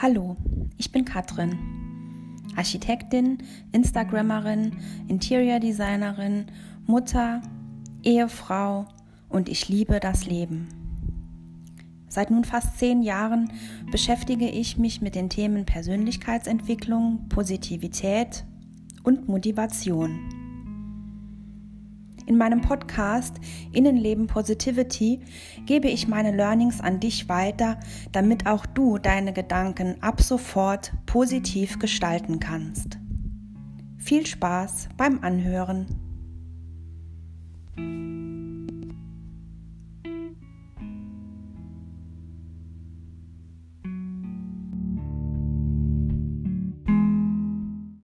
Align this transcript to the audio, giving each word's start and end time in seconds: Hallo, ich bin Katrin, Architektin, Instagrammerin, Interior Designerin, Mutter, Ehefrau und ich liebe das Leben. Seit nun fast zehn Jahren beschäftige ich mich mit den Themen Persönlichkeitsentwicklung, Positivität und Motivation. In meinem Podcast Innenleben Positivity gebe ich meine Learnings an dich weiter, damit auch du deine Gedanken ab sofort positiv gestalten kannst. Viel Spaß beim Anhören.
Hallo, 0.00 0.36
ich 0.76 0.92
bin 0.92 1.04
Katrin, 1.04 1.58
Architektin, 2.54 3.38
Instagrammerin, 3.72 4.76
Interior 5.08 5.58
Designerin, 5.58 6.46
Mutter, 6.86 7.42
Ehefrau 8.04 8.86
und 9.28 9.48
ich 9.48 9.68
liebe 9.68 9.98
das 9.98 10.24
Leben. 10.24 10.68
Seit 12.06 12.30
nun 12.30 12.44
fast 12.44 12.78
zehn 12.78 13.02
Jahren 13.02 13.50
beschäftige 13.90 14.48
ich 14.48 14.78
mich 14.78 15.00
mit 15.00 15.16
den 15.16 15.30
Themen 15.30 15.66
Persönlichkeitsentwicklung, 15.66 17.28
Positivität 17.28 18.44
und 19.02 19.28
Motivation. 19.28 20.47
In 22.28 22.36
meinem 22.36 22.60
Podcast 22.60 23.36
Innenleben 23.72 24.26
Positivity 24.26 25.20
gebe 25.64 25.88
ich 25.88 26.08
meine 26.08 26.30
Learnings 26.30 26.82
an 26.82 27.00
dich 27.00 27.26
weiter, 27.30 27.80
damit 28.12 28.46
auch 28.46 28.66
du 28.66 28.98
deine 28.98 29.32
Gedanken 29.32 30.02
ab 30.02 30.20
sofort 30.20 30.92
positiv 31.06 31.78
gestalten 31.78 32.38
kannst. 32.38 32.98
Viel 33.96 34.26
Spaß 34.26 34.90
beim 34.98 35.20
Anhören. 35.22 36.07